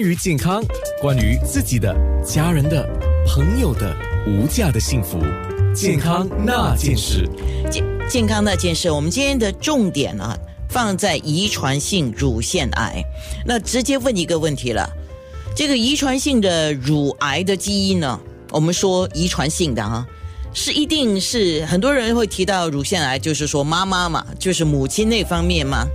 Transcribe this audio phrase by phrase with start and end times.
[0.00, 0.62] 关于健康，
[1.00, 1.92] 关于自己的、
[2.24, 2.88] 家人的、
[3.26, 3.96] 朋友的
[4.28, 5.18] 无价的幸福，
[5.74, 7.28] 健康那件事。
[7.68, 10.38] 健健康那件事，我们今天的重点啊，
[10.70, 13.02] 放在遗传性乳腺癌。
[13.44, 14.88] 那直接问一个问题了：
[15.56, 18.20] 这个遗传性的乳癌的基因呢？
[18.52, 20.06] 我们说遗传性的啊，
[20.54, 25.88] 是一定是很多人会提到乳腺癌，就是说妈妈嘛，就是母亲那方面吗？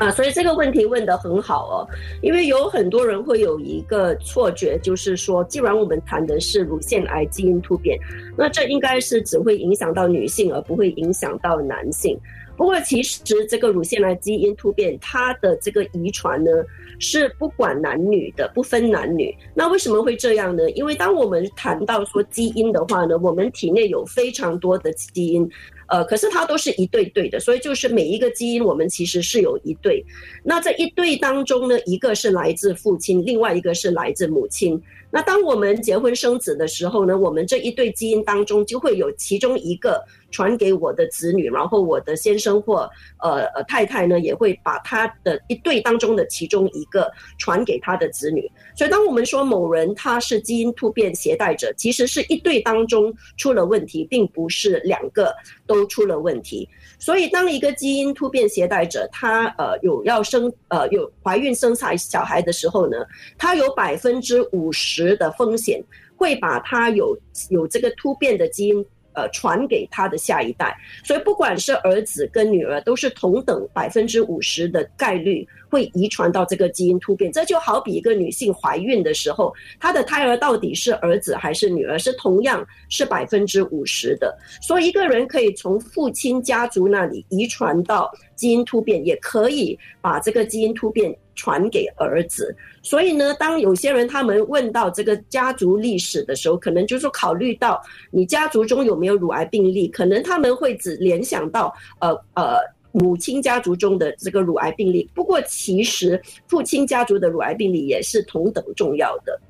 [0.00, 1.86] 啊，所以这个问题问得很好哦，
[2.22, 7.98] 因为有很多人会有一个错觉，就是说，既然我们谈的是乳腺癌基因突变，
[8.34, 12.18] 那这应该是只会影响到女性，而不会影响到男性。
[12.60, 16.50] 不过，其实这个乳腺癌基因突变，它的这个遗传呢，
[16.98, 19.34] 是不管男女的，不分男女。
[19.54, 20.70] 那为什么会这样呢？
[20.72, 25.50] 因为当我们谈到说基因的话呢，我们体内有非常多的基因。
[25.86, 30.04] 呃，可是它都是一对对的，所以就是每一个基因我们其实是有一对。
[30.44, 34.78] 那这一对当中呢，一个是来自父亲，另外一个是来自母亲。
[35.10, 48.48] 那当我们结婚生子的时候呢，我们这一对基因当中就会有其中一个传给我的子女，然后我的先生或呃呃太太呢也会把他的一对当中的其中一个传给他的子女。
[48.76, 55.34] 所以当我们说某人他是基因突变携带者，其实是一对当中出了问题，并不是两个
[55.66, 56.68] 都出了问题。
[57.00, 62.96] 所以当一个基因突变携带者他呃有要生呃有怀孕生下小孩的时候呢，
[63.36, 65.00] 他有百分之五十。
[65.16, 65.82] 的风险
[66.16, 68.86] 会把他有有这个突变的基因。
[69.12, 70.72] 呃，传给他的下一代，
[71.04, 77.30] 所以不管是儿子跟女儿，都是同等百分之五十的概率会遗传到这个基因突变。
[77.32, 84.36] 这就好比一个女性怀孕的时候，她的胎儿到底是儿子还是女儿，是同样是百分之五十的。
[84.60, 92.54] 所以一个人可以从父亲家族那里遗传到基因突变，也可以把这个基因突变传给儿子。
[92.82, 102.58] 所以呢，当有些人他们问到这个家族历史的时候，可能就是考虑到你家族中有没有乳癌病例，可能他们会只联想到呃呃
[102.92, 105.08] 母亲家族中的这个乳癌病例。
[105.14, 109.40] 不过其实父亲家族的乳癌病例也是同等重要的。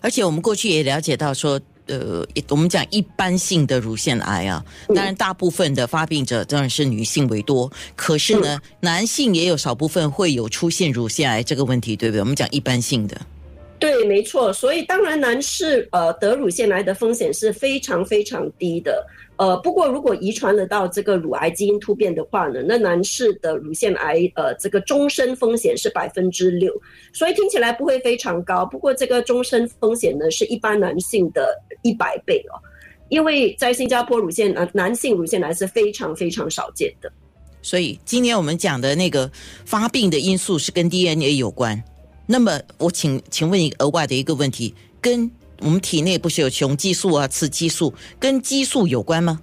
[0.00, 1.60] 而且我们过去也了解到说。
[1.86, 4.64] 呃，我们讲一般性的乳腺癌啊，
[4.94, 12.20] 当然大部分的发病者当然是女性为多，可是呢，男性也有少部分会有出现乳腺癌这个问题，对不对？
[12.20, 13.20] 我们讲一般性的。
[13.80, 14.52] 对，没错。
[14.52, 19.04] 所以当然，男士呃得乳腺癌的风险是非常非常低的。
[19.36, 26.70] 呃，不过如果遗传了到这个乳癌基因突变的话呢，那男士的乳腺癌呃这个终身风险是百分之六，
[27.14, 28.66] 所以听起来不会非常高。
[28.66, 32.60] 不过这个终身风险呢是一般男性的一百倍哦，
[33.08, 37.10] 因为在新加坡乳腺男男性乳腺癌是非常非常少见的。
[37.62, 39.30] 所以今天我们讲的那个
[39.64, 41.82] 发病的因素是跟 DNA 有关。
[42.32, 45.28] 那么我请请问一个额外的一个问题，跟
[45.62, 49.40] 我们体内不是有雄激素啊、雌激素，跟激素有关吗？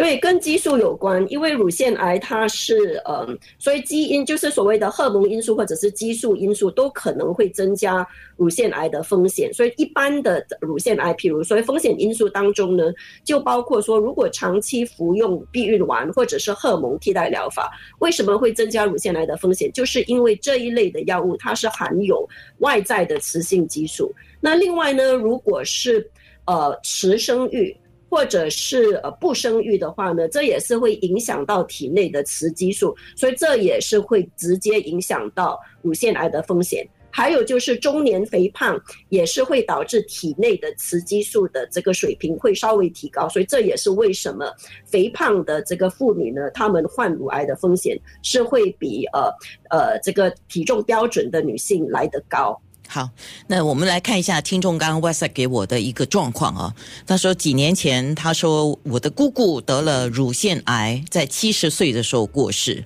[0.00, 8.06] 对，跟激素有关，因为乳腺癌它是嗯，所以基因就是所谓的荷尔蒙因素或者是激素因素都可能会增加
[8.36, 9.52] 乳腺癌的风险。
[9.52, 12.90] 所以一般的乳腺癌，譬如所以风险因素当中呢，
[13.24, 19.70] 就包括说如果长期服用避孕丸或者是荷尔蒙替代疗法，为什么会增加乳腺癌的风险？
[19.70, 22.26] 就是因为这一类的药物它是含有
[22.60, 24.10] 外在的雌性激素。
[24.40, 26.10] 那另外呢，如果是
[26.46, 27.76] 呃迟生育。
[28.10, 36.86] 或者是呃不生育的话呢，这也是会影响到体内的雌激素，所以这也是会直接影响到乳腺癌的风险。
[37.12, 44.52] 还有就是中年肥胖也是会导致体内的雌激素的这个水平会稍微提高，所以这也是为什么
[44.86, 49.28] 肥胖的这个妇女呢，她们患乳癌的风险是会比呃
[49.70, 52.60] 呃这个体重标准的女性来得高。
[52.92, 53.10] 好，
[53.46, 56.74] 那我们来看一下听众刚刚 westa 给我的一个状况啊。
[57.06, 62.82] 他说几年前，他说我的姑姑得了乳腺癌，在七十岁的时候过世。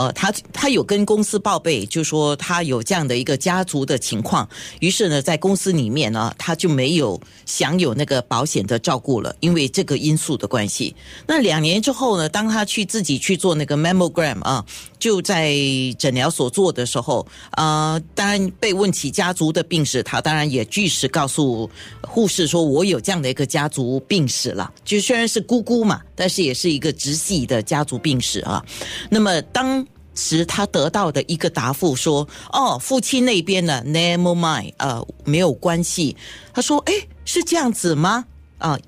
[0.00, 10.96] 呃，他他有跟公司报备，就说他有这样的一个家族的情况，于是呢，在公司里面呢，他就没有享有那个保险的照顾了，因为这个因素的关系。
[11.26, 14.64] 那两年之后呢，当他去自己去做那个 mammogram 啊，
[14.98, 15.54] 就在
[15.98, 21.68] 诊疗所做的时候，啊，当然被问起家族的病史，他当然也据实告诉
[22.00, 28.64] 护士说，我有这样的一个家族病史了，就虽然是姑姑嘛，但是也是一个直系的家族病史啊。
[29.10, 36.16] 那么当时他得到的一个答复说：“哦，父亲那边呢，never mind，呃，没有关系。”
[36.52, 36.92] 他说：“哎，
[37.24, 38.24] 是这样子吗？”
[38.58, 38.78] 啊，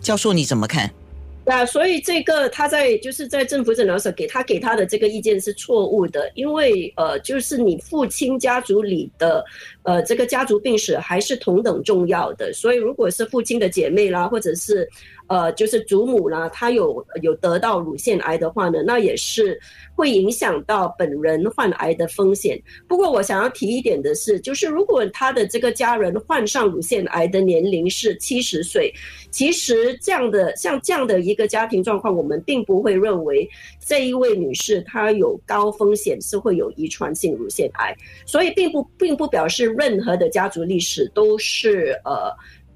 [0.00, 0.92] 教授你怎么看？
[1.46, 9.44] 啊，所以这个他在就是在政府诊疗所给他给他的这个意见是错误的，因为呃，就是你父亲家族里的
[9.82, 14.88] 呃这个家族病史还是同等重要的，所以如果是父亲的姐妹啦，或者是。
[15.34, 19.60] 呃，就是祖母啦，她有有得到乳腺癌的话呢，那也是
[19.96, 22.56] 会影响到本人患癌的风险。
[22.86, 28.94] 不过我想要提一点的是，就是如果他的这个家人患上乳腺癌的年龄是七十岁，
[29.32, 33.48] 其实这样的像这样的一个家庭状况，我们并不会认为
[33.84, 37.92] 这一位女士她有高风险是会有遗传性乳腺癌，
[38.24, 42.32] 所以并不并不表示任何的家族历史都是呃。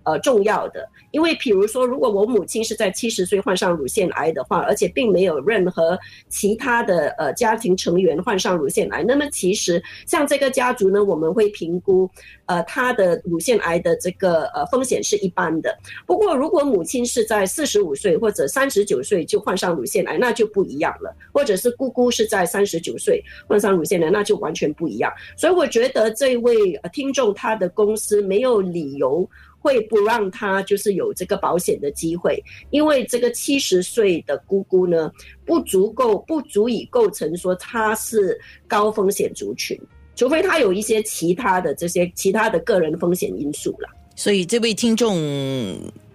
[0.09, 5.99] 呃，重要的，因为比如说，如果我母亲是在七十岁患上乳腺癌的话，而且并没有任何
[6.31, 12.09] 其他的呃家庭成员患上乳腺癌，那么其实像这个家族呢，我们会评估
[12.47, 15.77] 呃他的乳腺癌的这个呃风险是一般的。
[16.07, 25.13] 不过，如果母亲是在四十五岁或者三十九岁就患上乳腺癌，那就不一样了；或者是姑姑是在三十九岁患上乳腺癌，那就完全不一样。
[25.37, 29.29] 所以，我觉得这位听众他的公司没有理由。
[29.61, 35.11] 会不让他就是有这个保险的机会，因为这个七十岁的姑姑呢，
[35.45, 39.79] 不足够不足以构成说他是高风险族群，
[40.15, 43.89] 除非他有一些其他的这些其他的个人风险因素了。
[44.15, 45.17] 所以这位听众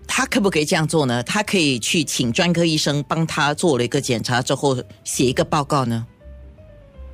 [0.07, 1.22] 他可不可以这样做呢？
[1.24, 6.07] 他可以去请专科医生帮他做了一个检查之后写一个报告呢？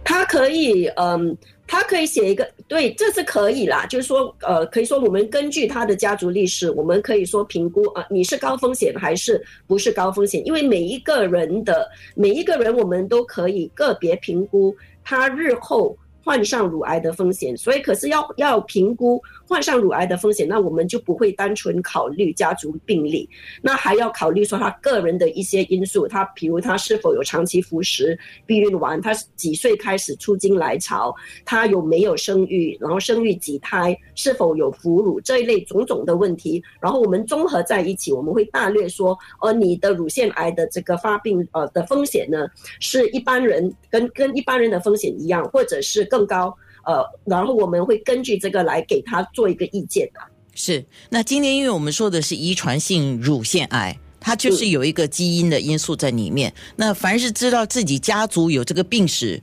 [0.03, 1.35] 他可以，嗯。
[1.71, 3.85] 他可以写一个，对，这是可以啦。
[3.85, 10.43] 就是说，呃，可以说我们根据他的家族历史，我们可以说评估啊，你是高风险还是不是高风险？
[10.47, 15.95] 因为每一个人的每一个人，我们都可以个别评估他日后。
[16.23, 23.27] 患上乳癌的风险，所以可是要要评估患上乳癌的风险，那我们就不会单纯考虑家族病例，
[23.61, 42.45] 那还要考虑说他个人的一些因素，他比如他是否有长期服食避孕丸，他几岁开始出经来潮，他有没有生育，然后生育几胎，是否有哺乳这一类种种的问题，然后我们综合在一起，我们会大略说，呃，你的乳腺癌的这个发病呃的风险呢，
[42.81, 46.08] 是一般人跟跟一般人的风险一样，或者是。
[46.09, 46.53] 更高，
[46.85, 50.19] 呃，然后我们会根据这个来给他做一个意见的。
[50.55, 56.53] 是，那今天因为我们说的是遗传性乳腺癌，它就是有一个基因的因素在里面。
[56.75, 59.41] 那凡是知道自己家族有这个病史，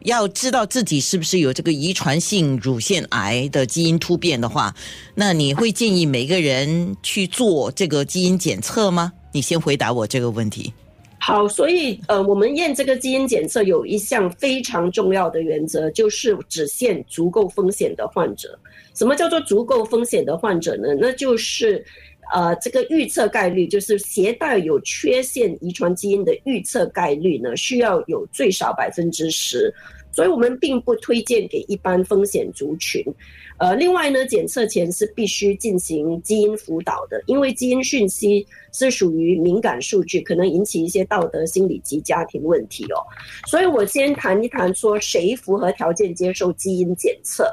[0.00, 4.74] 要知道自己是不是有这个遗传性乳腺癌的基因突变的话，
[5.14, 9.12] 那你会建议每个人去做这个基因检测吗？
[9.32, 10.72] 你先回答我这个问题。
[11.24, 18.58] 好，所以呃，我们验这个基因检测有一项非常重要的原则，就是只限足够风险的患者。
[18.92, 20.96] 什么叫做足够风险的患者呢？
[20.98, 21.82] 那就是，
[22.34, 29.72] 呃，这个预测概率，就是携带有缺陷遗传基因的预测概率呢，需要有最少百分之十。
[30.10, 33.00] 所以我们并不推荐给一般风险族群，
[33.58, 42.98] 呃，另外呢，检测前是必须进行基因辅导的，因为基因讯息是属于敏感数据，可能引起一些道德、心理及家庭问题哦。
[43.46, 47.46] 所以我先谈一谈说谁符合条件接受基因检测。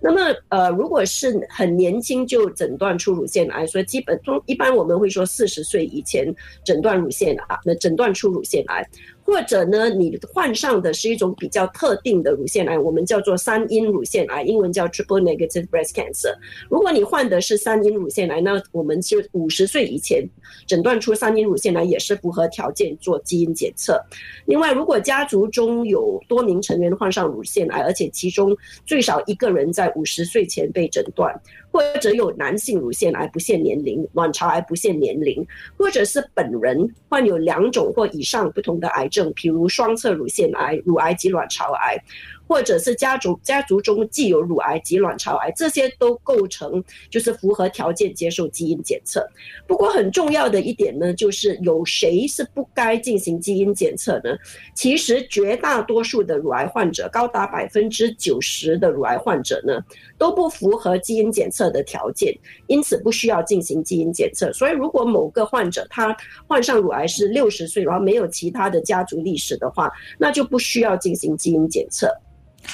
[0.00, 6.32] 那么，呃，如果是很年轻就诊断出乳腺癌，所以基本中一般我们会说四十岁以前
[6.64, 8.88] 诊断乳腺癌，那诊断出乳腺癌。
[9.24, 16.34] 或者呢，你患上的是一种比较特定的乳腺癌，我们叫做三阴乳腺癌，英文叫 triple negative breast cancer。
[16.68, 20.28] 如果你患的是三阴乳腺癌，那我们就五十岁以前
[20.66, 24.02] 诊断出三阴乳腺癌也是符合条件做基因检测。
[24.46, 31.40] 另外，如果家族中有多名成员患上乳腺癌，而且其中最少一个人在五十岁前被诊断。
[31.70, 42.02] 或者有男性乳腺癌不限年龄，卵巢癌不限年龄，或者是本人患有两种或以上不同的癌症，譬如双侧乳腺癌、乳癌及卵巢癌。
[42.48, 49.24] 或者是家族家族中既有乳癌及卵巢癌，这些都构成就是符合条件接受基因检测。
[49.66, 54.34] 不过很重要的一点呢，就是有谁是不该进行基因检测呢？
[54.74, 59.78] 其实绝大多数的乳癌患者，高达百分之九十的乳癌患者呢，
[60.16, 62.34] 都不符合基因检测的条件，
[62.66, 64.50] 因此不需要进行基因检测。
[64.54, 72.08] 所以如果某个患者他患上乳癌是六十岁，然后没有其他的家族历史的话，那就不需要进行基因检测。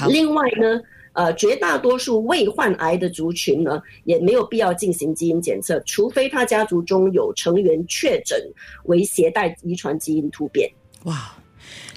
[0.08, 0.80] 另外呢，
[1.12, 8.38] 呃，绝大多数未患癌的族群呢，也没有必要进行基因检测，除非他家族中有成员确诊
[8.84, 10.68] 为携带遗传基因突变。
[11.04, 11.36] 哇，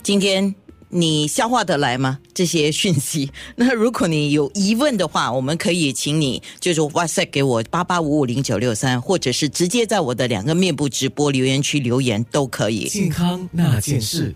[0.03, 0.53] 今天
[0.89, 2.20] 你消化得来吗？
[2.34, 3.32] 这些讯息？
[3.58, 12.86] 那如果你有疑问的话，我们可以请你就是 WhatsApp 给我八八五五零九六三，或者是直接在我的两个面部直播留言区留言都可以。
[12.88, 14.36] 健康那件事。